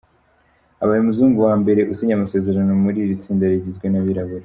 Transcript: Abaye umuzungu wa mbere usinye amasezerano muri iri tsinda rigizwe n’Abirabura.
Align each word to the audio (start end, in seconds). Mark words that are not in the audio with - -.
Abaye 0.83 0.99
umuzungu 1.01 1.37
wa 1.47 1.53
mbere 1.61 1.81
usinye 1.91 2.13
amasezerano 2.15 2.71
muri 2.83 2.97
iri 3.05 3.19
tsinda 3.21 3.45
rigizwe 3.51 3.87
n’Abirabura. 3.89 4.39